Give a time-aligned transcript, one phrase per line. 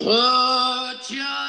[0.00, 1.39] Put your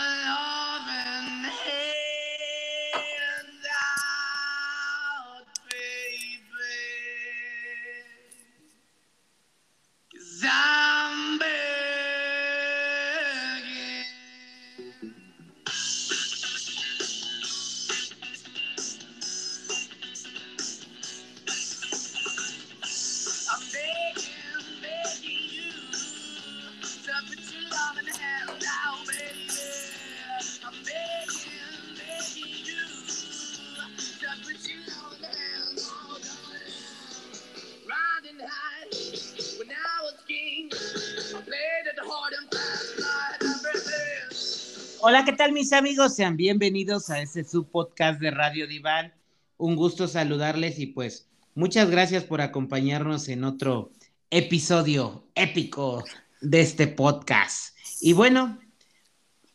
[45.62, 46.16] mis amigos?
[46.16, 49.14] Sean bienvenidos a este subpodcast de Radio Diván.
[49.58, 53.92] Un gusto saludarles y pues muchas gracias por acompañarnos en otro
[54.32, 56.04] episodio épico
[56.42, 57.78] de este podcast.
[58.00, 58.58] Y bueno,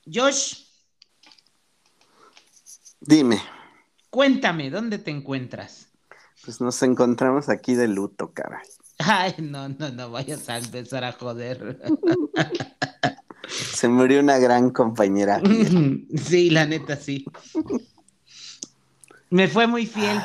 [0.07, 0.67] Josh,
[3.01, 3.43] Dime,
[4.09, 5.89] cuéntame, ¿dónde te encuentras?
[6.45, 8.63] pues nos encontramos aquí de luto, caray.
[8.99, 11.83] Ay, no, no, no vayas a empezar a joder.
[13.77, 15.41] Se murió una gran compañera.
[16.17, 17.27] Sí, la neta, sí.
[19.29, 20.19] Me fue muy fiel.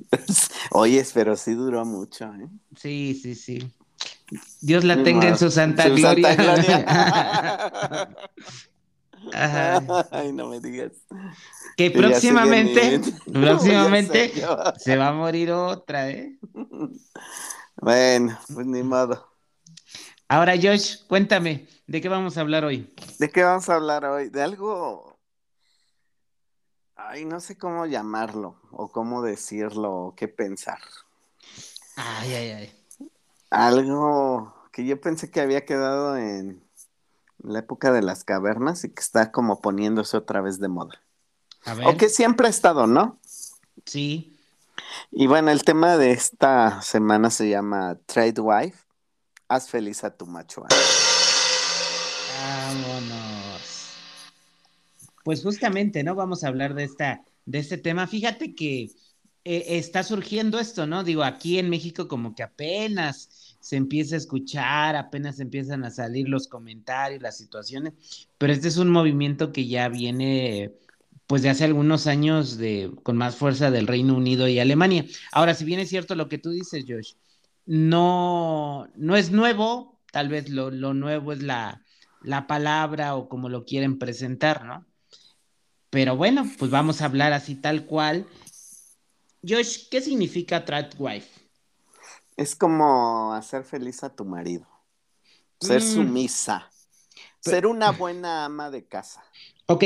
[0.70, 2.48] Oye, pero sí duró mucho, ¿eh?
[2.76, 3.72] Sí, sí, sí.
[4.60, 6.36] Dios la tenga en su santa Su gloria.
[6.36, 6.84] santa gloria.
[9.32, 10.06] Ajá.
[10.12, 10.92] Ay, no me digas.
[11.76, 13.00] Que próximamente,
[13.32, 14.32] próximamente
[14.78, 16.38] se va a morir otra, ¿eh?
[17.76, 19.28] Bueno, pues ni modo.
[20.28, 22.92] Ahora, Josh, cuéntame, ¿de qué vamos a hablar hoy?
[23.18, 24.28] ¿De qué vamos a hablar hoy?
[24.28, 25.18] De algo.
[26.96, 30.78] Ay, no sé cómo llamarlo, o cómo decirlo, o qué pensar.
[31.96, 32.84] Ay, ay, ay.
[33.50, 36.64] Algo que yo pensé que había quedado en
[37.38, 41.00] la época de las cavernas y que está como poniéndose otra vez de moda.
[41.64, 41.86] A ver.
[41.86, 43.18] O que siempre ha estado, ¿no?
[43.84, 44.36] Sí.
[45.10, 48.78] Y bueno, el tema de esta semana se llama Trade Wife.
[49.48, 50.64] Haz feliz a tu macho.
[55.24, 56.14] Pues justamente, ¿no?
[56.14, 58.06] Vamos a hablar de esta, de este tema.
[58.06, 58.90] Fíjate que
[59.44, 61.02] eh, está surgiendo esto, ¿no?
[61.02, 66.28] Digo, aquí en México como que apenas se empieza a escuchar, apenas empiezan a salir
[66.28, 67.94] los comentarios, las situaciones,
[68.38, 70.72] pero este es un movimiento que ya viene
[71.26, 75.06] pues de hace algunos años de, con más fuerza del Reino Unido y Alemania.
[75.32, 77.14] Ahora, si bien es cierto lo que tú dices, Josh,
[77.66, 81.82] no, no es nuevo, tal vez lo, lo nuevo es la,
[82.22, 84.86] la palabra o como lo quieren presentar, ¿no?
[85.94, 88.26] Pero bueno, pues vamos a hablar así tal cual.
[89.48, 91.28] Josh, ¿qué significa tradwife?
[92.36, 94.66] Es como hacer feliz a tu marido.
[95.60, 95.84] Ser Mm.
[95.84, 96.68] sumisa.
[97.38, 99.22] Ser una buena ama de casa.
[99.66, 99.84] Ok,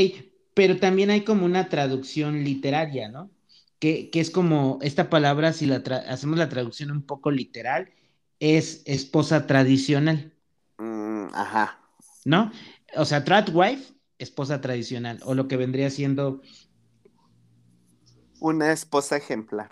[0.54, 3.30] pero también hay como una traducción literaria, ¿no?
[3.78, 7.90] Que, que es como esta palabra, si la tra- hacemos la traducción un poco literal,
[8.40, 10.32] es esposa tradicional,
[10.78, 11.80] Mm, ajá.
[12.24, 12.50] ¿no?
[12.96, 16.42] O sea, tradwife, esposa tradicional, o lo que vendría siendo...
[18.40, 19.70] Una esposa ejemplar.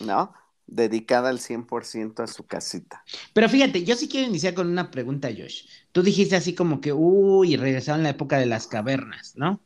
[0.00, 0.32] ¿no?
[0.66, 3.04] Dedicada al 100% a su casita.
[3.32, 5.66] Pero fíjate, yo sí quiero iniciar con una pregunta, Josh.
[5.92, 9.60] Tú dijiste así como que, uy, regresaron a la época de las cavernas, ¿no?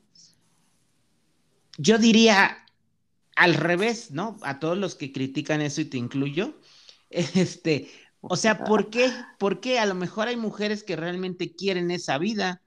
[1.79, 2.59] Yo diría
[3.37, 4.37] al revés, ¿no?
[4.43, 6.59] A todos los que critican eso y te incluyo.
[7.11, 7.89] Este,
[8.21, 9.11] o sea, ¿por qué?
[9.39, 12.63] ¿Por qué a lo mejor hay mujeres que realmente quieren esa vida?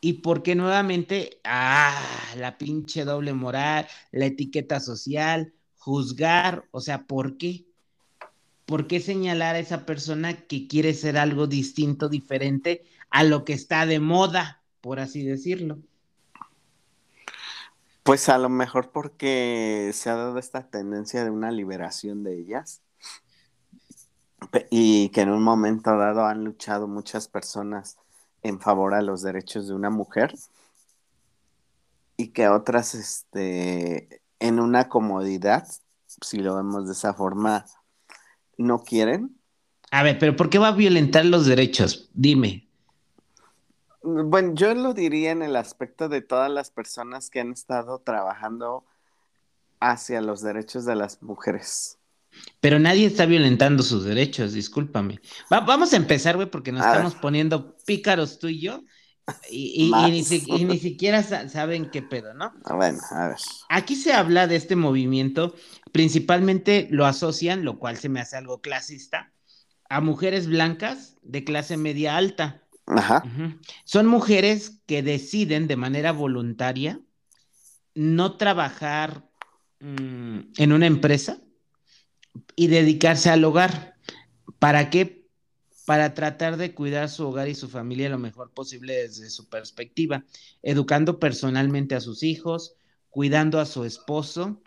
[0.00, 2.02] Y por qué nuevamente, ah,
[2.36, 7.66] la pinche doble moral, la etiqueta social, juzgar, o sea, ¿por qué?
[8.66, 13.52] ¿por qué señalar a esa persona que quiere ser algo distinto, diferente a lo que
[13.52, 15.78] está de moda, por así decirlo?
[18.02, 22.82] Pues a lo mejor porque se ha dado esta tendencia de una liberación de ellas
[24.70, 27.98] y que en un momento dado han luchado muchas personas
[28.42, 30.34] en favor a los derechos de una mujer
[32.16, 35.66] y que otras este en una comodidad,
[36.20, 37.64] si lo vemos de esa forma,
[38.58, 39.38] no quieren.
[39.90, 42.10] A ver, pero ¿por qué va a violentar los derechos?
[42.12, 42.68] Dime.
[44.02, 48.84] Bueno, yo lo diría en el aspecto de todas las personas que han estado trabajando
[49.80, 51.98] hacia los derechos de las mujeres.
[52.60, 55.20] Pero nadie está violentando sus derechos, discúlpame.
[55.52, 56.94] Va- vamos a empezar, güey, porque nos A ver.
[56.96, 58.82] estamos poniendo pícaros tú y yo.
[59.50, 60.10] Y, y- y Más.
[60.10, 62.52] ni, si- y ni siquiera sa- saben qué pedo, ¿no?
[62.64, 63.36] Ah, Bueno, a ver.
[63.70, 65.54] Aquí se habla de este movimiento,
[65.92, 69.32] principalmente lo asocian, lo cual se me hace algo clasista,
[69.88, 72.62] a mujeres blancas de clase media alta.
[72.86, 73.22] Ajá.
[73.84, 77.00] Son mujeres que deciden de manera voluntaria
[77.94, 79.24] no trabajar
[79.80, 81.38] mm, en una empresa
[82.56, 83.96] y dedicarse al hogar.
[84.58, 85.26] ¿Para qué?
[85.86, 90.24] Para tratar de cuidar su hogar y su familia lo mejor posible desde su perspectiva,
[90.62, 92.74] educando personalmente a sus hijos,
[93.10, 94.62] cuidando a su esposo.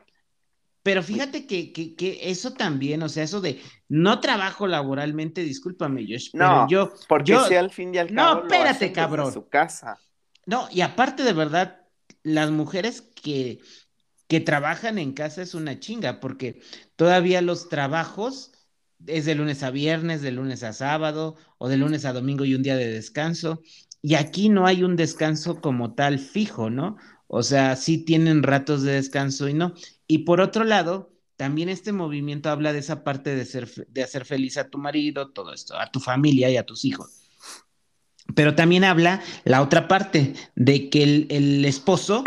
[0.84, 3.60] Pero fíjate que, que- que eso también, o sea, eso de
[3.90, 8.14] no trabajo laboralmente, discúlpame, Josh, pero No, yo, Porque yo, si al fin y al
[8.14, 9.34] No, cabo lo espérate, cabrón.
[9.34, 10.00] su casa.
[10.46, 11.82] no, y aparte de verdad,
[12.24, 13.60] las mujeres que,
[14.28, 16.62] que trabajan en casa es una chinga, porque
[16.96, 18.52] todavía los trabajos
[19.06, 22.56] es de lunes a viernes, de lunes a sábado, o de lunes a domingo y
[22.56, 23.62] un día de descanso.
[24.02, 26.98] Y aquí no hay un descanso como tal fijo, ¿no?
[27.28, 29.74] O sea, sí tienen ratos de descanso y no.
[30.08, 34.26] Y por otro lado, también este movimiento habla de esa parte de ser, de hacer
[34.26, 37.22] feliz a tu marido, todo esto, a tu familia y a tus hijos.
[38.36, 42.24] Pero también habla la otra parte de que el, el esposo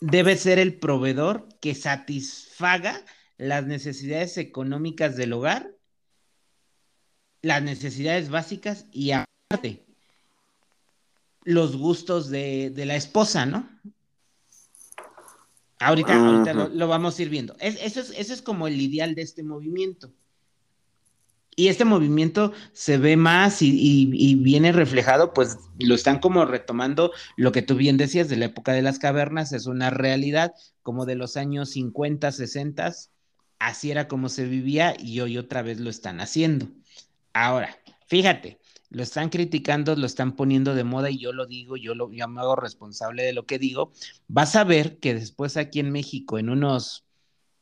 [0.00, 3.04] debe ser el proveedor que satisfaga
[3.36, 5.70] las necesidades económicas del hogar,
[7.42, 9.84] las necesidades básicas y aparte
[11.44, 13.68] los gustos de, de la esposa, ¿no?
[15.80, 17.56] Ahorita, ahorita lo, vamos a ir viendo.
[17.60, 20.12] Es- eso, es, eso es como el ideal de este movimiento.
[21.58, 27.50] Y este movimiento se ve más y, viene reflejado, pues lo están como retomando lo
[27.50, 31.16] que tú bien decías de la época de las cavernas, es una realidad como de
[31.16, 32.94] los años 50, 60,
[33.58, 36.68] así era como se vivía y hoy otra vez lo están haciendo.
[37.32, 37.76] Ahora,
[38.06, 38.60] fíjate,
[38.90, 42.28] lo están criticando, lo están poniendo de moda y yo lo digo, yo, lo, yo
[42.28, 43.90] me hago responsable de lo que digo.
[44.28, 47.04] Vas a ver que después aquí en México, en unos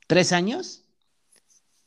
[0.07, 0.86] tres años,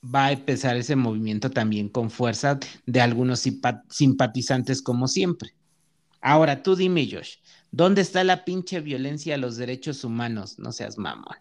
[0.04, 5.56] va a empezar ese movimiento también con fuerza de algunos simpa- simpatizantes como siempre.
[6.22, 7.38] Ahora, tú dime, Josh,
[7.72, 10.60] ¿dónde está la pinche violencia a los derechos humanos?
[10.60, 11.38] No seas mamón.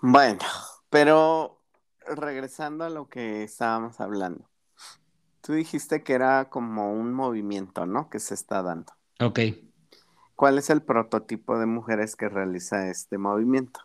[0.00, 0.40] Bueno,
[0.90, 1.62] pero
[2.06, 4.48] regresando a lo que estábamos hablando.
[5.40, 8.08] Tú dijiste que era como un movimiento, ¿no?
[8.10, 8.92] Que se está dando.
[9.20, 9.40] Ok.
[10.34, 13.80] ¿Cuál es el prototipo de mujeres que realiza este movimiento?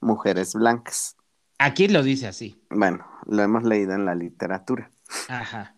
[0.00, 1.16] Mujeres blancas.
[1.58, 2.60] Aquí lo dice así.
[2.70, 4.90] Bueno, lo hemos leído en la literatura,
[5.28, 5.76] Ajá.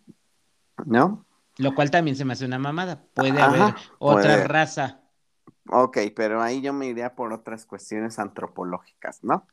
[0.85, 1.27] ¿no?
[1.59, 3.05] Lo cual también se me hace una mamada.
[3.15, 4.45] Puede Ajá, haber otra puede.
[4.45, 5.01] raza.
[5.69, 9.47] Ok, pero ahí yo me iría por otras cuestiones antropológicas, ¿no?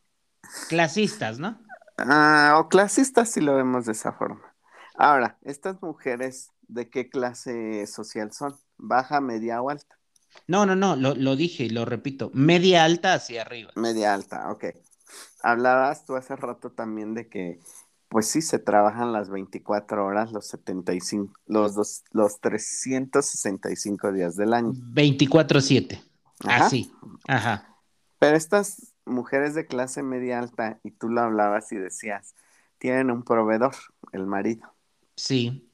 [0.69, 1.59] Clasistas, ¿no?
[1.97, 4.53] Ah, o clasistas si lo vemos de esa forma.
[4.95, 8.55] Ahora, ¿estas mujeres de qué clase social son?
[8.77, 9.97] ¿Baja, media o alta?
[10.47, 12.31] No, no, no, lo, lo dije y lo repito.
[12.33, 13.71] Media alta hacia arriba.
[13.75, 14.65] Media alta, ok.
[15.43, 17.59] Hablabas tú hace rato también de que,
[18.07, 24.53] pues sí, se trabajan las 24 horas, los 75, los, dos, los 365 días del
[24.53, 24.71] año.
[24.71, 26.01] 24-7.
[26.45, 26.65] Ajá.
[26.65, 26.91] Así.
[27.27, 27.77] Ajá.
[28.19, 32.35] Pero estas mujeres de clase media alta, y tú lo hablabas y decías,
[32.77, 33.75] tienen un proveedor,
[34.13, 34.73] el marido.
[35.15, 35.69] Sí.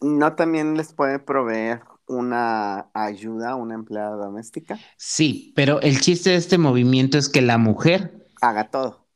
[0.00, 4.78] ¿No también les puede proveer una ayuda, una empleada doméstica?
[4.96, 9.08] Sí, pero el chiste de este movimiento es que la mujer Haga todo.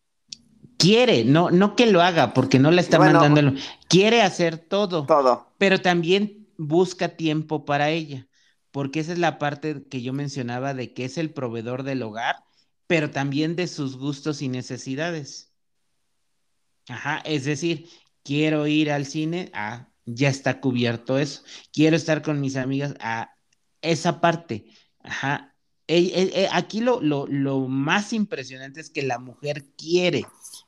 [0.76, 3.20] quiere, no, no que lo haga, porque no la está Bueno.
[3.20, 5.46] mandando, quiere hacer todo, Todo.
[5.58, 8.28] pero también busca tiempo para ella,
[8.70, 12.36] porque esa es la parte que yo mencionaba de que es el proveedor del hogar,
[12.86, 15.52] pero también de sus gustos y necesidades.
[16.88, 17.88] Ajá, es decir,
[18.24, 21.42] quiero ir al cine, ah, ya está cubierto eso.
[21.72, 23.34] Quiero estar con mis amigas, ah,
[23.82, 24.66] esa parte.
[25.00, 25.54] Ajá.
[26.52, 30.26] Aquí lo, lo, lo más impresionante es que la mujer quiere.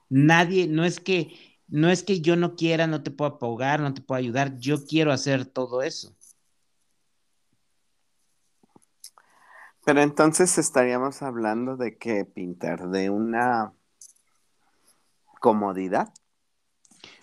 [0.09, 3.92] Nadie, no es que, no es que yo no quiera, no te puedo apoyar, no
[3.94, 6.14] te puedo ayudar, yo quiero hacer todo eso.
[9.85, 13.73] Pero entonces estaríamos hablando de que Pinter, de una
[15.40, 16.12] comodidad.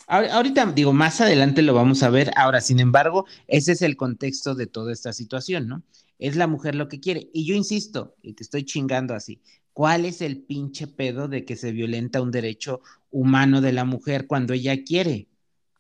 [0.08, 2.32] Ahor- Ahorita, digo, más adelante lo vamos a ver.
[2.36, 5.84] Ahora, sin embargo, ese es el contexto de toda esta situación, ¿no?
[6.18, 7.30] Es la mujer lo que quiere.
[7.34, 9.42] Y yo insisto, y te estoy chingando así,
[9.74, 14.28] ¿cuál es el pinche pedo de que se violenta un derecho humano de la mujer
[14.28, 15.28] cuando ella quiere?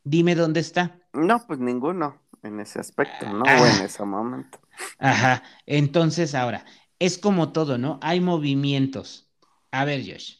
[0.03, 0.99] Dime dónde está.
[1.13, 3.43] No, pues ninguno en ese aspecto, ¿no?
[3.47, 3.61] Ah.
[3.61, 4.59] O en ese momento.
[4.99, 5.41] Ajá.
[5.65, 6.65] Entonces, ahora,
[6.99, 7.99] es como todo, ¿no?
[8.01, 9.29] Hay movimientos.
[9.71, 10.35] A ver, Josh.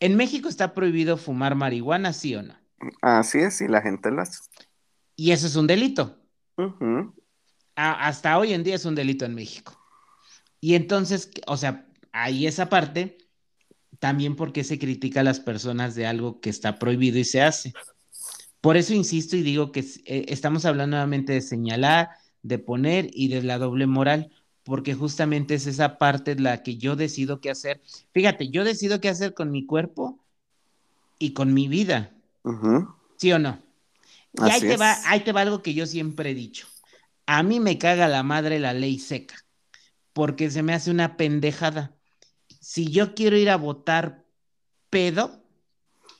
[0.00, 2.57] ¿En México está prohibido fumar marihuana, sí o no?
[3.02, 4.40] Así es, y la gente lo hace.
[5.16, 6.16] Y eso es un delito.
[7.76, 9.78] A- hasta hoy en día es un delito en México.
[10.60, 13.18] Y entonces, o sea, hay esa parte,
[13.98, 17.72] también porque se critica a las personas de algo que está prohibido y se hace.
[18.60, 22.10] Por eso insisto y digo que eh, estamos hablando nuevamente de señalar,
[22.42, 24.30] de poner y de la doble moral,
[24.64, 27.80] porque justamente es esa parte la que yo decido qué hacer.
[28.12, 30.18] Fíjate, yo decido qué hacer con mi cuerpo
[31.18, 32.12] y con mi vida.
[33.16, 33.58] ¿Sí o no?
[34.32, 36.66] Y ahí te, va, ahí te va algo que yo siempre he dicho.
[37.26, 39.36] A mí me caga la madre la ley seca,
[40.12, 41.94] porque se me hace una pendejada.
[42.60, 44.24] Si yo quiero ir a votar
[44.90, 45.42] pedo,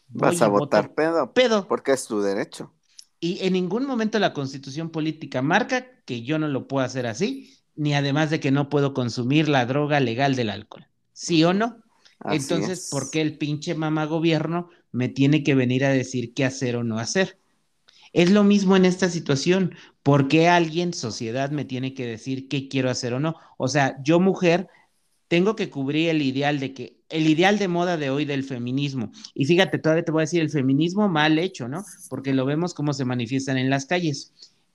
[0.08, 1.32] vas a, votar, pedo.
[1.32, 1.68] Pedo.
[1.68, 2.72] Porque es tu derecho.
[3.20, 7.58] Y en ningún momento la constitución política marca que yo no lo puedo hacer así,
[7.74, 10.86] ni además de que no puedo consumir la droga legal del alcohol.
[11.12, 11.82] ¿Sí o no?
[12.24, 16.76] Entonces, ¿por qué el pinche mamá gobierno me tiene que venir a decir qué hacer
[16.76, 17.38] o no hacer?
[18.12, 19.74] Es lo mismo en esta situación.
[20.02, 23.36] ¿Por qué alguien, sociedad, me tiene que decir qué quiero hacer o no?
[23.58, 24.68] O sea, yo mujer
[25.28, 29.12] tengo que cubrir el ideal de que, el ideal de moda de hoy del feminismo.
[29.34, 31.84] Y fíjate, todavía te voy a decir el feminismo mal hecho, ¿no?
[32.08, 34.32] Porque lo vemos cómo se manifiestan en las calles.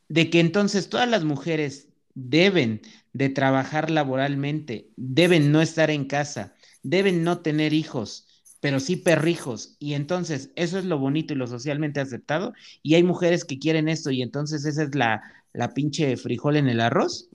[0.09, 2.81] De que entonces todas las mujeres deben
[3.13, 6.53] de trabajar laboralmente, deben no estar en casa,
[6.83, 8.27] deben no tener hijos,
[8.63, 9.75] pero sí perrijos.
[9.77, 12.53] Y entonces eso es lo bonito y lo socialmente aceptado.
[12.81, 16.69] Y hay mujeres que quieren esto y entonces esa es la, la pinche frijol en
[16.69, 17.27] el arroz.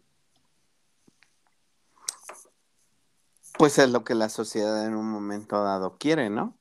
[3.58, 6.56] Pues es lo que la sociedad en un momento dado quiere, ¿no?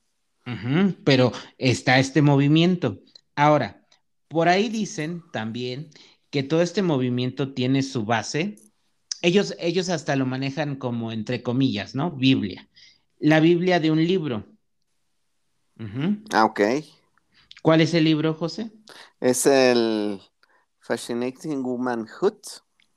[1.02, 2.98] pero está este movimiento.
[3.36, 3.86] Ahora,
[4.28, 5.88] por ahí dicen también
[6.28, 8.56] que todo este movimiento tiene su base.
[9.22, 12.10] Ellos, ellos hasta lo manejan como entre comillas, ¿no?
[12.10, 12.68] Biblia.
[13.18, 14.57] La Biblia de un libro.
[16.32, 16.60] Ah, ok.
[17.62, 18.70] ¿Cuál es el libro, José?
[19.20, 20.20] Es el
[20.80, 22.38] Fascinating Womanhood.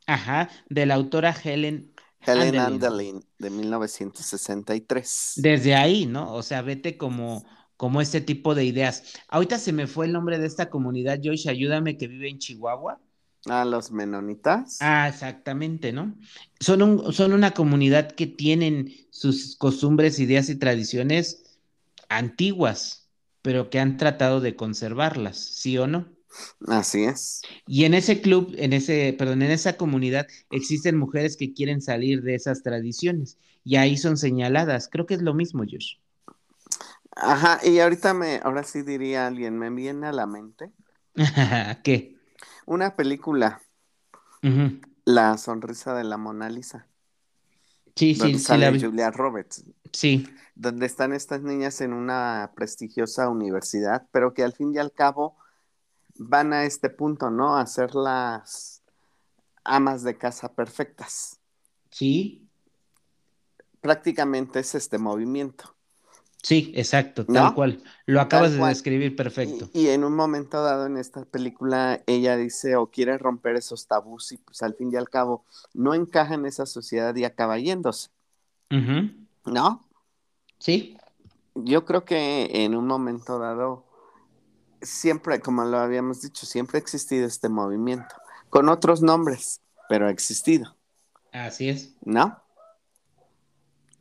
[0.07, 5.33] Ajá, de la autora Helen Helen Andelin, de 1963.
[5.37, 6.33] Desde ahí, ¿no?
[6.33, 7.43] O sea, vete como,
[7.77, 9.13] como este tipo de ideas.
[9.27, 12.99] Ahorita se me fue el nombre de esta comunidad, Joyce, ayúdame, que vive en Chihuahua.
[13.47, 14.77] Ah, los menonitas.
[14.81, 16.15] Ah, exactamente, ¿no?
[16.59, 21.50] Son, un, son una comunidad que tienen sus costumbres, ideas y tradiciones
[22.11, 23.09] antiguas,
[23.41, 26.09] pero que han tratado de conservarlas, ¿sí o no?
[26.67, 27.41] Así es.
[27.67, 32.21] Y en ese club, en ese, perdón, en esa comunidad existen mujeres que quieren salir
[32.21, 34.87] de esas tradiciones y ahí son señaladas.
[34.89, 35.95] Creo que es lo mismo, Josh.
[37.15, 40.71] Ajá, y ahorita me, ahora sí diría alguien, me viene a la mente.
[41.83, 42.17] ¿Qué?
[42.65, 43.61] Una película.
[45.05, 46.87] La sonrisa de la Mona Lisa.
[47.95, 48.57] Sí, sí, sí.
[48.57, 48.71] La...
[48.71, 49.63] Julia Roberts.
[49.91, 50.27] Sí.
[50.61, 55.35] Donde están estas niñas en una prestigiosa universidad, pero que al fin y al cabo
[56.17, 57.57] van a este punto, ¿no?
[57.57, 58.83] A ser las
[59.63, 61.39] amas de casa perfectas.
[61.89, 62.47] Sí.
[63.81, 65.75] Prácticamente es este movimiento.
[66.43, 67.83] Sí, exacto, tal cual.
[68.05, 69.67] Lo acabas de describir perfecto.
[69.73, 74.31] Y, en un momento dado en esta película, ella dice o quiere romper esos tabús
[74.31, 78.09] y pues al fin y al cabo no encaja en esa sociedad y acaba yéndose.
[79.45, 79.87] ¿No?
[80.61, 80.95] Sí.
[81.55, 83.83] Yo creo que en un momento dado
[84.79, 88.15] siempre, como lo habíamos dicho, siempre ha existido este movimiento,
[88.49, 90.75] con otros nombres, pero ha existido.
[91.31, 91.95] Así es.
[92.01, 92.43] ¿No?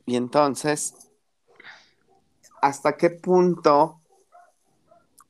[0.05, 0.95] Y entonces,
[2.61, 4.03] ¿hasta qué punto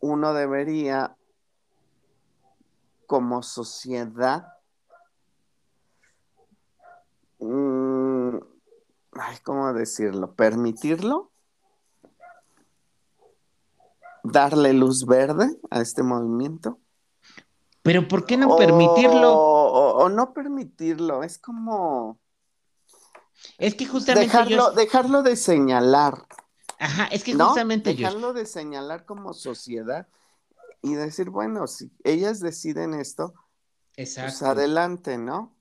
[0.01, 1.17] uno debería,
[3.07, 4.49] como sociedad,
[7.39, 7.80] mm,
[9.43, 10.35] ¿cómo decirlo?
[10.35, 11.31] ¿Permitirlo?
[14.23, 16.79] darle luz verde a este movimiento.
[17.83, 19.33] Pero ¿por qué no permitirlo?
[19.33, 22.19] O, no permitirlo, es como...
[23.59, 24.27] Es que justamente...
[24.27, 26.27] Dejarlo, dejarlo de señalar.
[26.79, 30.09] Ajá, es que justamente Dejarlo de señalar como sociedad
[30.83, 33.35] y decir, bueno, si ellas deciden esto,
[33.95, 35.55] pues adelante, ¿no?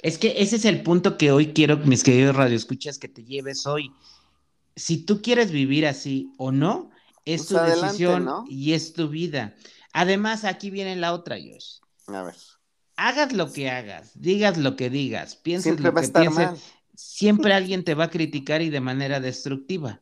[0.00, 3.66] Es que ese es el punto que hoy quiero, mis queridos radioescuchas, que te lleves
[3.66, 3.92] hoy.
[4.74, 6.90] Si tú quieres vivir así o no,
[7.24, 9.54] es pues tu decisión y es tu vida.
[9.92, 11.80] Además, aquí viene la otra, Josh.
[12.08, 12.34] A ver.
[12.96, 16.50] Hagas lo que hagas, digas lo que digas, pienses lo que pienses,
[16.94, 20.00] siempre alguien te va a criticar y de manera destructiva.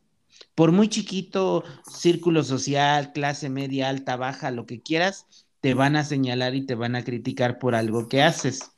[0.53, 5.25] Por muy chiquito círculo social, clase media, alta, baja, lo que quieras,
[5.59, 8.71] te van a señalar y te van a criticar por algo que haces.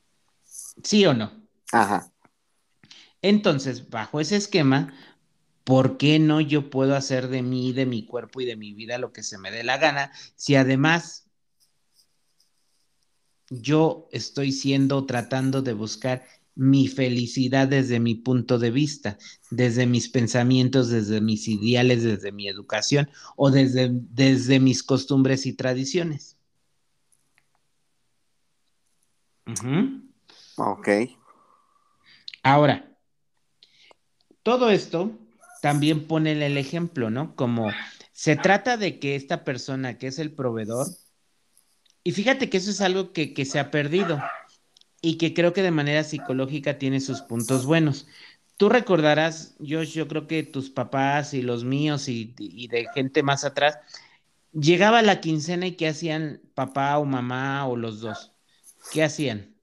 [0.84, 1.31] ¿Sí o no?
[1.72, 2.12] Ajá.
[3.22, 4.93] Entonces, bajo ese esquema,
[5.63, 8.98] ¿por qué no yo puedo hacer de mí, de mi cuerpo y de mi vida
[8.98, 10.12] lo que se me dé la gana?
[10.36, 11.27] Si además
[13.50, 19.17] yo estoy siendo, tratando de buscar mi felicidad desde mi punto de vista,
[19.51, 25.53] desde mis pensamientos, desde mis ideales, desde mi educación o desde, desde mis costumbres y
[25.53, 26.36] tradiciones.
[30.57, 30.89] Ok.
[32.43, 32.89] Ahora,
[34.43, 35.11] todo esto
[35.61, 37.35] también pone el ejemplo, ¿no?
[37.35, 37.71] Como
[38.11, 40.87] se trata de que esta persona que es el proveedor,
[42.03, 44.21] y fíjate que eso es algo que, que se ha perdido
[45.01, 48.07] y que creo que de manera psicológica tiene sus puntos buenos.
[48.55, 53.23] Tú recordarás, yo, yo creo que tus papás y los míos y, y, de gente
[53.23, 53.77] más atrás,
[54.53, 58.31] llegaba la quincena y ¿qué hacían papá o mamá o los dos?
[58.93, 59.56] ¿Qué hacían?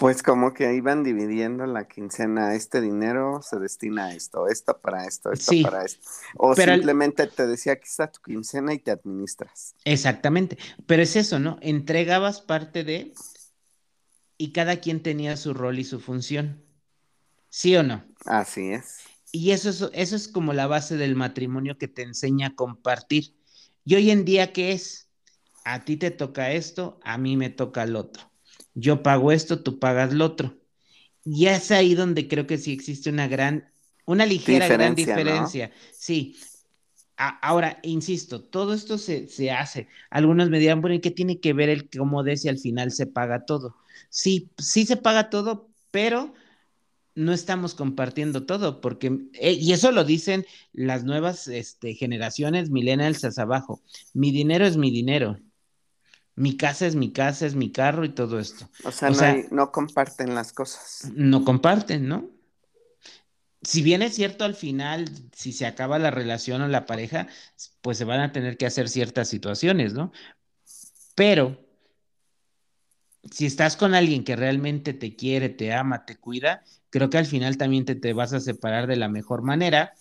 [0.00, 5.04] Pues como que iban dividiendo la quincena, este dinero se destina a esto, esto para
[5.04, 6.08] esto, esto Sí, para esto.
[6.38, 9.74] O simplemente te decía, aquí está tu quincena y te administras.
[9.84, 11.58] Exactamente, pero es eso, ¿no?
[11.60, 13.12] Entregabas parte de
[14.38, 16.64] y cada quien tenía su rol y su función.
[17.50, 18.02] ¿Sí o no?
[18.24, 19.00] Así es.
[19.32, 23.36] Y eso es, eso es como la base del matrimonio que te enseña a compartir.
[23.84, 25.10] Y hoy en día, ¿qué es?
[25.66, 28.29] A ti te toca esto, a mí me toca el otro.
[28.80, 30.56] Yo pago esto, tú pagas lo otro.
[31.24, 33.70] Y es ahí donde creo que sí existe una gran,
[34.06, 35.62] una ligera gran Diferencia, ¿no?
[35.92, 36.36] Sí.
[37.16, 39.88] A- ahora, insisto, todo esto se, se hace.
[40.10, 42.90] Algunos me dirán, bueno, ¿y qué tiene que ver el cómo de si al final
[42.92, 43.76] se paga todo?
[44.08, 46.34] Sí, sí se paga todo, pero
[47.14, 53.24] no estamos compartiendo todo, porque, eh, y eso lo dicen las nuevas este, generaciones, millennials
[53.24, 53.82] hacia abajo.
[54.14, 55.38] Mi dinero es mi dinero.
[56.40, 58.66] Mi casa es mi casa, es mi carro y todo esto.
[58.82, 61.10] O sea, O no, sea- hay- no comparten las cosas.
[61.14, 62.30] No comparten, ¿no?
[63.62, 65.04] Si bien es cierto al final,
[65.34, 67.26] si se acaba la relación o la pareja,
[67.82, 70.12] pues se van a tener que hacer ciertas situaciones, ¿no?
[71.14, 71.58] Pero
[73.30, 77.26] si estás con alguien que realmente te quiere, te ama, te cuida, creo que al
[77.26, 79.92] final también te, te vas a separar de la mejor manera,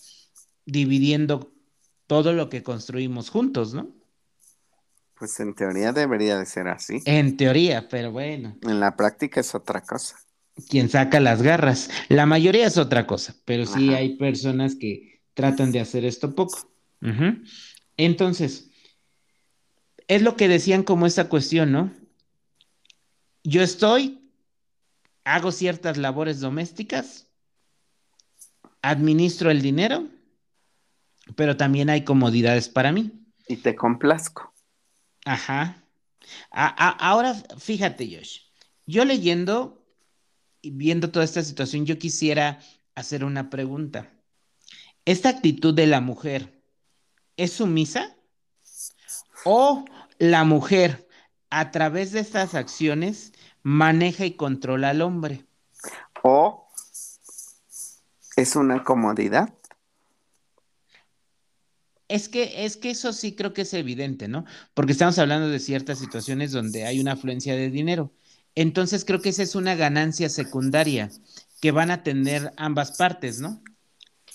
[0.65, 1.51] dividiendo
[2.07, 3.98] todo lo que construimos juntos, ¿no?
[5.19, 7.01] Pues en teoría debería de ser así.
[7.05, 10.15] En teoría, pero bueno, En la práctica es otra cosa.
[10.69, 11.89] quien saca las garras.
[12.07, 13.97] La mayoría es otra cosa, pero sí Ajá.
[13.97, 16.71] hay personas que tratan de hacer esto poco.
[17.97, 18.69] Entonces,
[20.07, 21.91] es lo que decían como esta cuestión, ¿no?
[23.43, 24.31] Yo estoy,
[25.23, 27.27] hago ciertas labores domésticas,
[28.81, 30.07] administro el dinero,
[31.35, 33.11] pero también hay comodidades para mí.
[33.47, 34.48] Y te complazco.
[35.29, 35.83] Ajá.
[36.49, 38.39] Ahora, fíjate, Josh,
[38.87, 39.85] yo leyendo
[40.59, 42.59] y viendo toda esta situación, yo quisiera
[42.95, 44.11] hacer una pregunta.
[45.05, 46.63] ¿Esta actitud de la mujer
[47.37, 48.17] es sumisa?
[49.45, 49.85] ¿O
[50.17, 51.07] la mujer,
[51.51, 55.45] a través de estas acciones, maneja y controla al hombre?
[56.23, 56.67] O
[58.35, 59.53] es una comodidad.
[62.09, 64.43] Es que, es que eso sí creo que es evidente, ¿no?
[64.73, 68.11] Porque estamos hablando de ciertas situaciones donde hay una afluencia de dinero.
[68.55, 71.11] Entonces creo que esa es una ganancia secundaria
[71.61, 73.63] que van a tener ambas partes, ¿no?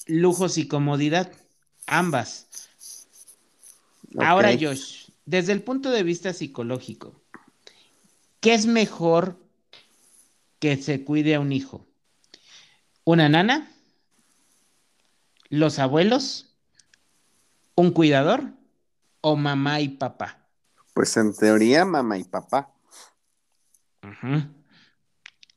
[0.06, 1.32] Lujos y comodidad,
[1.86, 2.46] ambas.
[4.18, 4.52] Ahora.
[4.58, 7.20] Josh, desde el punto de vista psicológico,
[8.40, 9.38] ¿qué es mejor
[10.60, 11.86] que se cuide a un hijo?
[13.02, 13.70] ¿Una nana?
[15.48, 16.53] ¿Los abuelos?
[17.76, 18.52] ¿Un cuidador?
[19.20, 20.48] ¿O mamá y papá?
[20.92, 22.72] Pues en teoría, mamá y papá.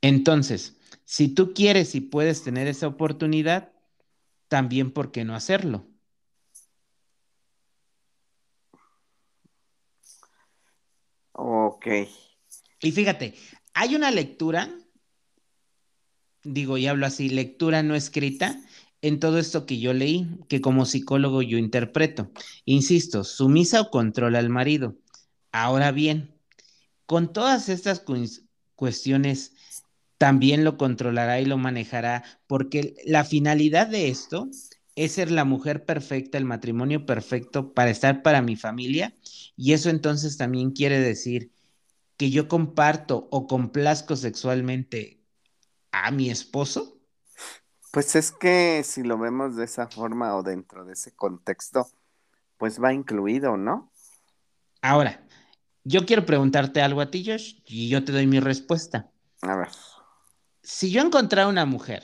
[0.01, 3.71] Entonces, si tú quieres y puedes tener esa oportunidad,
[4.47, 5.86] también ¿por qué no hacerlo?
[11.34, 11.88] Ok.
[12.82, 13.36] Y fíjate,
[13.73, 14.73] hay una lectura,
[16.43, 18.60] digo y hablo así, lectura no escrita
[19.01, 22.31] en todo esto que yo leí, que como psicólogo yo interpreto.
[22.65, 24.95] Insisto, sumisa o controla al marido.
[25.51, 26.36] Ahora bien,
[27.05, 28.43] con todas estas cues-
[28.75, 29.53] cuestiones,
[30.17, 34.49] también lo controlará y lo manejará, porque la finalidad de esto
[34.95, 39.15] es ser la mujer perfecta, el matrimonio perfecto para estar para mi familia,
[39.55, 41.51] y eso entonces también quiere decir
[42.17, 45.21] que yo comparto o complazco sexualmente
[45.91, 46.96] a mi esposo.
[47.97, 51.89] Pues es que si lo vemos de esa forma o dentro de ese contexto,
[52.57, 53.91] pues va incluido, ¿no?
[54.83, 55.25] Ahora,
[55.83, 59.10] yo quiero preguntarte algo a ti, Josh, y yo te doy mi respuesta.
[59.41, 59.69] A ver.
[60.62, 62.03] Si yo encontrara una mujer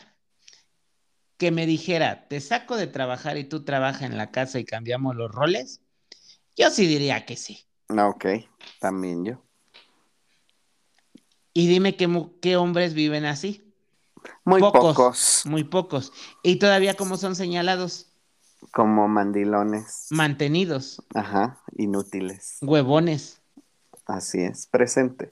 [1.38, 5.15] que me dijera, te saco de trabajar y tú trabajas en la casa y cambiamos
[5.15, 5.79] los roles,
[6.58, 7.67] yo sí diría que sí.
[7.89, 8.25] Ah, Ok,
[8.79, 9.43] también yo.
[11.53, 12.10] Y dime qué,
[12.41, 13.72] qué hombres viven así.
[14.45, 14.95] Muy Pocos.
[14.95, 16.12] pocos, Muy pocos.
[16.43, 18.07] Y todavía como son señalados,
[18.71, 20.07] como mandilones.
[20.09, 22.57] mantenidos, Ajá, inútiles.
[22.62, 23.41] huevones.
[24.05, 25.29] Así es, presente.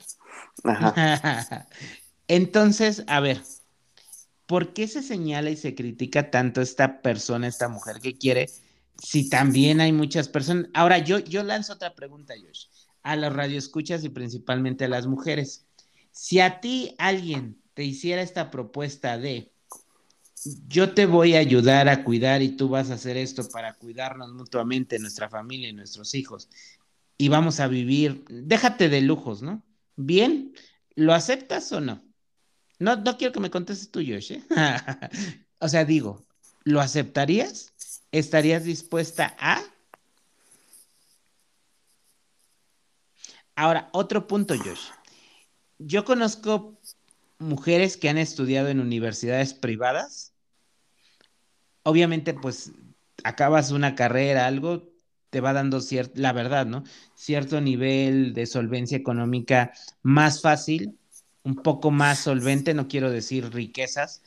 [0.64, 1.66] Ajá.
[2.28, 3.42] Entonces, a ver,
[4.46, 8.50] ¿por qué se señala y se critica tanto esta persona, esta mujer que quiere,
[8.98, 10.66] si también hay muchas personas?
[10.74, 12.66] Ahora, yo, yo lanzo otra pregunta, Josh,
[13.02, 15.66] a los radioescuchas y principalmente a las mujeres.
[16.10, 19.52] Si a ti alguien te hiciera esta propuesta de
[20.66, 24.32] yo te voy a ayudar a cuidar y tú vas a hacer esto para cuidarnos
[24.32, 26.48] mutuamente, nuestra familia y nuestros hijos,
[27.16, 29.62] y vamos a vivir, déjate de lujos, ¿no?
[29.94, 30.52] Bien,
[30.96, 32.02] ¿lo aceptas o no?
[32.78, 34.42] No, no quiero que me contestes tú, Josh, ¿eh?
[35.60, 36.26] o sea, digo,
[36.64, 37.72] ¿lo aceptarías?
[38.10, 39.62] ¿Estarías dispuesta a?
[43.54, 44.88] Ahora, otro punto, Josh.
[45.78, 46.80] Yo conozco
[47.42, 50.32] mujeres que han estudiado en universidades privadas.
[51.82, 52.72] Obviamente, pues,
[53.24, 54.92] acabas una carrera, algo,
[55.30, 56.84] te va dando cierto, la verdad, ¿no?
[57.14, 60.98] Cierto nivel de solvencia económica más fácil,
[61.42, 64.22] un poco más solvente, no quiero decir riquezas,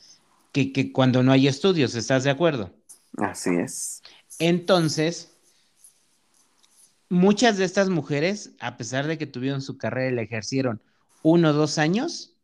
[0.52, 2.72] que, que cuando no hay estudios, ¿estás de acuerdo?
[3.18, 4.02] Así es.
[4.38, 5.36] Entonces,
[7.08, 10.82] muchas de estas mujeres, a pesar de que tuvieron su carrera y la ejercieron
[11.22, 12.35] uno o dos años,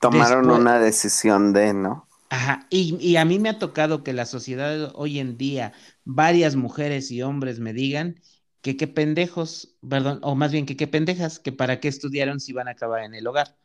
[0.00, 2.06] Tomaron Después- una decisión de, ¿no?
[2.30, 5.72] Ajá, y, y a mí me ha tocado que la sociedad hoy en día,
[6.04, 8.20] varias mujeres y hombres me digan
[8.62, 12.52] que qué pendejos, perdón, o más bien que qué pendejas, que para qué estudiaron si
[12.52, 13.56] van a acabar en el hogar.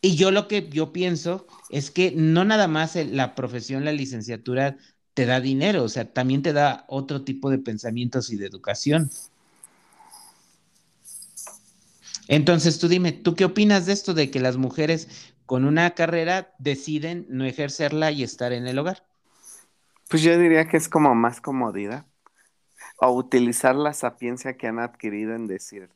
[0.00, 4.76] Y yo lo que yo pienso es que no nada más la profesión, la licenciatura
[5.14, 9.10] te da dinero, o sea, también te da otro tipo de pensamientos y de educación.
[12.28, 16.54] Entonces tú dime, ¿tú qué opinas de esto de que las mujeres con una carrera
[16.58, 19.04] deciden no ejercerla y estar en el hogar?
[20.08, 22.06] Pues yo diría que es como más comodidad.
[22.96, 25.90] O utilizar la sapiencia que han adquirido en decir.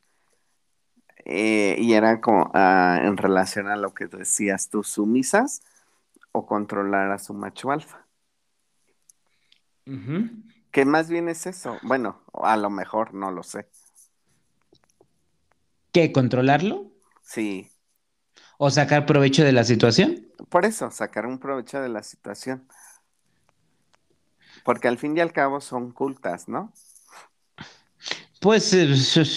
[1.25, 5.61] eh, y era como ah, en relación a lo que decías tú, sumisas
[6.31, 8.05] o controlar a su macho alfa.
[9.85, 10.29] Ujú.
[10.71, 11.77] Que más bien es eso.
[11.81, 13.67] Bueno, a lo mejor no lo sé.
[15.91, 16.11] ¿Qué?
[16.13, 16.91] ¿Controlarlo?
[17.21, 17.69] Sí,
[18.57, 20.27] ¿O sacar provecho de la situación?
[20.49, 22.67] por eso, sacar un provecho de la situación.
[24.63, 26.71] Porque al fin y al cabo son cultas, ¿no?
[28.39, 28.87] Pues, eh,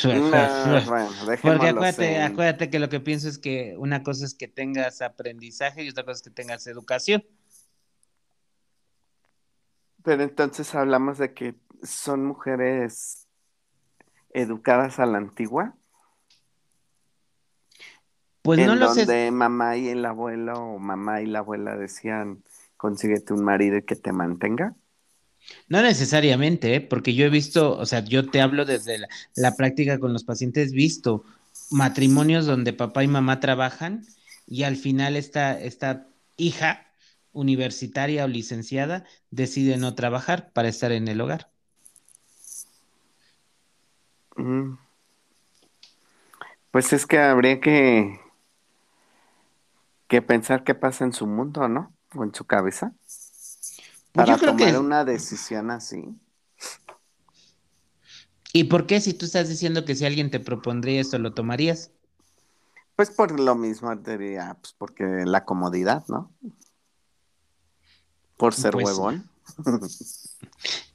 [0.09, 4.35] No, bueno, porque acuérdate, en- acuérdate que lo que pienso es que una cosa es
[4.35, 7.25] que tengas aprendizaje y otra cosa es que tengas educación.
[10.05, 13.29] Pero entonces hablamos de que son mujeres
[14.31, 15.77] educadas a la antigua,
[18.43, 19.05] Pues en no lo sé.
[19.07, 22.43] donde mamá y el abuelo o mamá y la abuela decían,
[22.77, 24.75] consíguete un marido y que te mantenga.
[25.69, 26.81] No necesariamente, ¿eh?
[26.81, 30.25] porque yo he visto, o sea, yo te hablo desde la, la práctica con los
[30.25, 31.25] pacientes, visto
[31.71, 34.05] matrimonios donde papá y mamá trabajan
[34.47, 36.87] y al final esta, esta hija
[37.33, 41.49] universitaria o licenciada decide no trabajar para estar en el hogar.
[44.37, 44.75] Mm.
[46.71, 48.21] Pues es que habría que,
[50.11, 51.95] que pensar qué pasa en su mundo, ¿no?
[52.17, 52.93] O en su cabeza.
[52.99, 56.05] Pues Para yo creo tomar que- una decisión así.
[58.53, 61.93] ¿Y por qué si tú estás diciendo que si alguien te propondría esto, lo tomarías?
[62.97, 66.35] Pues por lo mismo diría, pues porque la comodidad, ¿no?
[68.37, 69.31] Por ser Pues, huevón.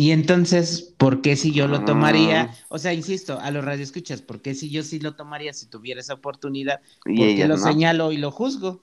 [0.00, 2.44] Y entonces, ¿por qué si yo lo tomaría?
[2.44, 2.50] Mm.
[2.70, 6.00] O sea, insisto, a los radioescuchas, ¿por qué si yo sí lo tomaría si tuviera
[6.00, 6.80] esa oportunidad?
[7.04, 7.62] Porque lo no.
[7.62, 8.82] señalo y lo juzgo.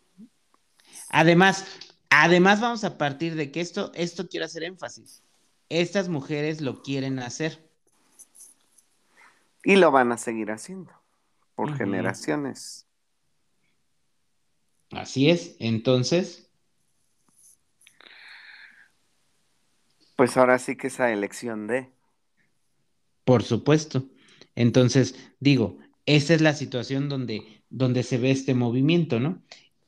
[1.10, 1.66] Además,
[2.12, 5.24] además vamos a partir de que esto, esto quiero hacer énfasis.
[5.70, 7.68] Estas mujeres lo quieren hacer.
[9.64, 10.92] Y lo van a seguir haciendo
[11.56, 12.86] por generaciones.
[14.92, 15.56] Así es.
[15.58, 16.47] Entonces,
[20.18, 21.90] Pues ahora sí que esa elección de.
[23.24, 24.10] por supuesto.
[24.56, 29.44] Entonces, digo, esa es la situación donde, donde se ve este movimiento, ¿no?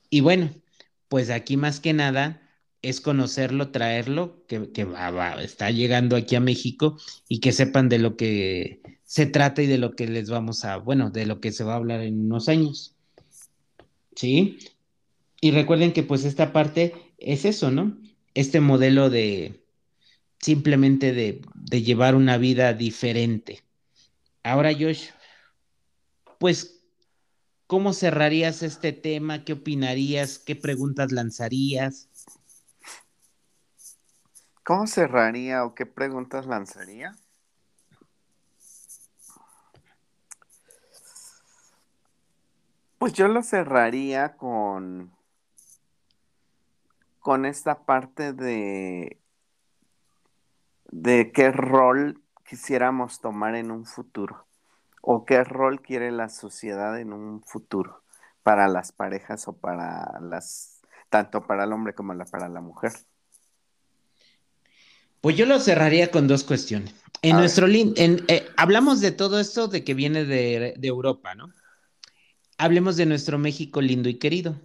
[0.10, 0.52] Y bueno,
[1.08, 2.42] pues aquí más que nada
[2.82, 7.89] es conocerlo, traerlo, que, que va, va, está llegando aquí a México y que sepan
[7.89, 11.42] de lo que se trata y de lo que les vamos a, bueno, de lo
[11.42, 12.96] que se va a hablar en unos años.
[14.15, 14.60] ¿Sí?
[15.42, 17.98] Y recuerden que pues esta parte es eso, ¿no?
[18.34, 19.63] Este modelo de
[20.39, 23.63] simplemente de, de llevar una vida diferente.
[24.43, 25.10] Ahora, Josh,
[26.39, 26.82] pues
[27.67, 29.43] ¿cómo cerrarías este tema?
[29.43, 30.39] ¿Qué opinarías?
[30.39, 32.10] ¿Qué preguntas lanzarías?
[34.63, 37.15] ¿Cómo cerraría o qué preguntas lanzaría?
[42.99, 45.12] Pues yo lo cerraría con
[47.19, 49.18] con esta parte de
[50.91, 54.47] de qué rol quisiéramos tomar en un futuro
[55.02, 58.04] o qué rol quiere la sociedad en un futuro
[58.43, 62.91] para las parejas o para las tanto para el hombre como para la mujer.
[65.21, 66.93] Pues yo lo cerraría con dos cuestiones.
[67.21, 71.52] En nuestro en, eh, hablamos de todo esto de que viene de, de Europa, ¿no?
[72.58, 74.62] Hablemos de nuestro México lindo y querido.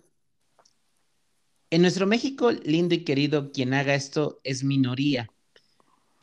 [1.71, 5.29] En nuestro México lindo y querido, quien haga esto es minoría,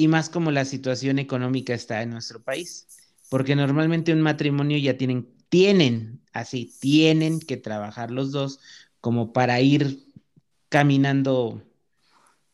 [0.02, 2.88] y más como la situación económica está en nuestro país,
[3.30, 8.60] porque normalmente un matrimonio ya tienen, tienen, así, tienen que trabajar los dos
[9.00, 10.08] como para ir
[10.70, 11.62] caminando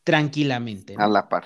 [0.04, 0.96] tranquilamente.
[0.98, 1.46] A la par.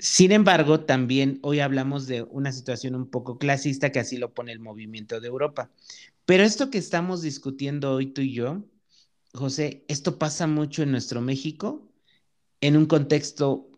[0.00, 4.50] Sin embargo, también hoy hablamos de una situación un poco clasista que así lo pone
[4.50, 5.70] el movimiento de Europa.
[6.24, 8.64] Pero esto que estamos discutiendo hoy tú y yo,
[9.32, 11.88] José, esto pasa mucho en nuestro México
[12.60, 13.71] en un contexto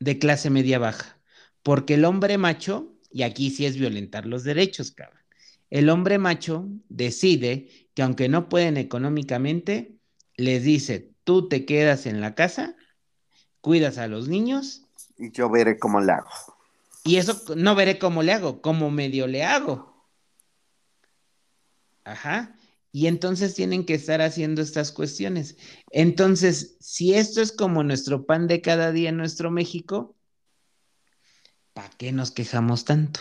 [0.00, 1.18] de clase media baja,
[1.62, 5.22] porque el hombre macho, y aquí sí es violentar los derechos, cabrón,
[5.70, 9.94] el hombre macho decide que aunque no pueden económicamente,
[10.36, 12.74] les dice, tú te quedas en la casa
[13.60, 14.82] cuidas a los niños.
[15.18, 16.30] Y yo veré cómo le hago.
[17.04, 20.06] Y eso no veré cómo le hago, como medio le hago.
[22.04, 22.54] Ajá.
[22.92, 25.56] Y entonces tienen que estar haciendo estas cuestiones.
[25.90, 30.16] Entonces, si esto es como nuestro pan de cada día en nuestro México,
[31.72, 33.20] ¿para qué nos quejamos tanto?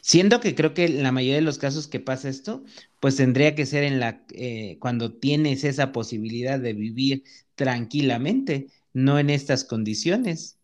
[0.00, 2.64] Siendo que creo que la mayoría de los casos que pasa esto,
[2.98, 7.22] pues tendría que ser en la eh, cuando tienes esa posibilidad de vivir
[7.54, 10.58] tranquilamente, no en estas condiciones.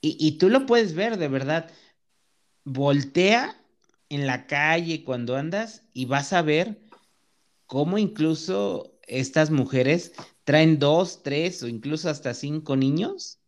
[0.00, 1.70] Y, y tú lo puedes ver, de verdad.
[2.64, 3.61] Voltea
[4.14, 6.80] en la calle cuando andas y vas a ver
[7.66, 10.12] cómo incluso estas mujeres
[10.44, 13.38] traen dos, tres o incluso hasta cinco niños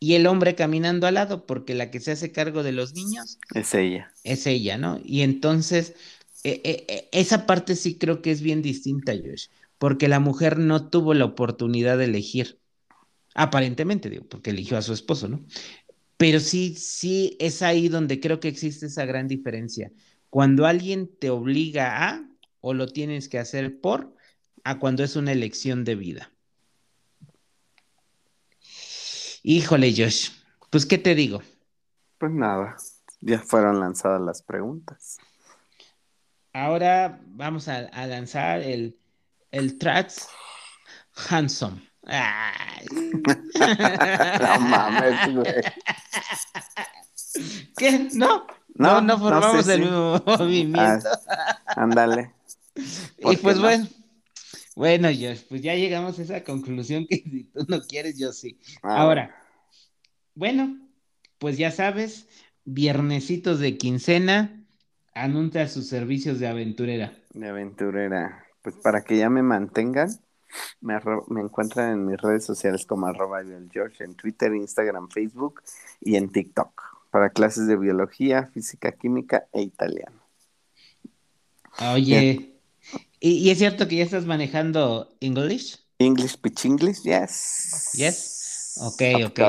[0.00, 3.38] y el hombre caminando al lado, porque la que se hace cargo de los niños
[3.54, 4.10] es ella.
[4.24, 4.98] Es ella, ¿no?
[5.04, 5.94] Y entonces,
[6.42, 10.58] eh, eh, eh, esa parte sí creo que es bien distinta, Josh, porque la mujer
[10.58, 12.58] no tuvo la oportunidad de elegir,
[13.34, 15.44] aparentemente, digo, porque eligió a su esposo, ¿no?
[16.20, 19.90] Pero sí, sí es ahí donde creo que existe esa gran diferencia.
[20.28, 22.28] Cuando alguien te obliga a,
[22.60, 24.14] o lo tienes que hacer por,
[24.62, 26.30] a cuando es una elección de vida.
[29.42, 30.28] Híjole, Josh,
[30.68, 31.40] pues ¿qué te digo?
[32.18, 32.76] Pues nada,
[33.22, 35.16] ya fueron lanzadas las preguntas.
[36.52, 38.98] Ahora vamos a, lanzar el,
[39.52, 40.28] el Tracks
[41.30, 41.89] Handsome.
[44.40, 45.54] no mames, güey.
[47.76, 48.08] ¿Qué?
[48.14, 48.46] ¿No?
[48.74, 51.08] No, no, formamos el mismo movimiento.
[51.28, 52.32] Ah, ándale.
[53.18, 53.86] y pues bueno,
[54.74, 58.58] bueno, Josh, pues ya llegamos a esa conclusión que si tú no quieres, yo sí.
[58.82, 59.34] Ah, Ahora,
[60.34, 60.78] bueno,
[61.38, 62.26] pues ya sabes,
[62.64, 64.64] viernesitos de quincena,
[65.14, 67.12] anuncia sus servicios de aventurera.
[67.34, 68.44] De aventurera.
[68.62, 70.10] Pues para que ya me mantengan,
[70.80, 70.94] me,
[71.40, 75.62] encuentran en mis redes sociales como arroba George, en Twitter, Instagram, Facebook
[76.00, 80.20] y en TikTok, para clases de biología, física, química e italiano.
[81.92, 82.50] Oye,
[83.20, 85.78] ¿Y, es cierto que ya estás manejando English?
[85.98, 87.90] English, pitch English, yes.
[87.92, 88.78] Yes.
[88.80, 89.40] Ok, ok.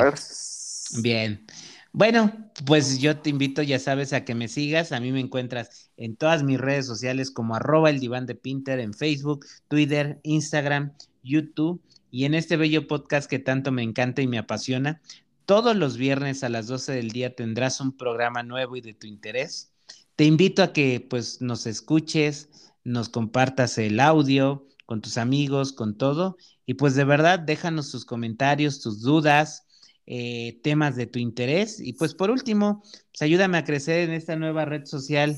[1.01, 1.45] Bien.
[1.93, 2.31] Bueno,
[2.65, 4.93] pues yo te invito, ya sabes, a que me sigas.
[4.93, 8.79] A mí me encuentras en todas mis redes sociales como arroba el diván de Pinter
[8.79, 14.27] en Facebook, Twitter, Instagram, YouTube y en este bello podcast que tanto me encanta y
[14.27, 15.01] me apasiona.
[15.45, 19.07] Todos los viernes a las 12 del día tendrás un programa nuevo y de tu
[19.07, 19.73] interés.
[20.15, 25.97] Te invito a que pues nos escuches, nos compartas el audio con tus amigos, con
[25.97, 26.37] todo.
[26.65, 29.65] Y pues de verdad, déjanos tus comentarios, tus dudas,
[30.13, 31.79] eh, temas de tu interés.
[31.79, 35.37] Y pues por último, pues ayúdame a crecer en esta nueva red social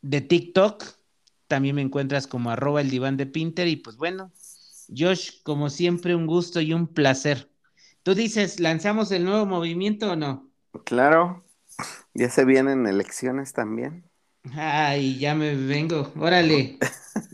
[0.00, 0.84] de TikTok.
[1.48, 3.66] También me encuentras como arroba el diván de Pinter.
[3.66, 4.30] Y pues bueno,
[4.96, 7.50] Josh, como siempre, un gusto y un placer.
[8.04, 10.48] Tú dices, ¿lanzamos el nuevo movimiento o no?
[10.84, 11.44] Claro,
[12.14, 14.04] ya se vienen elecciones también.
[14.54, 16.12] Ay, ya me vengo.
[16.16, 16.78] Órale.